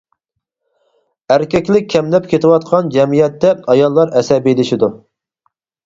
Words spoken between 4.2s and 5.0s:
ئەسەبىيلىشىدۇ.